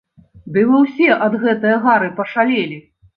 [0.53, 2.79] Ды вы ўсе ад гэтае гары пашалелі!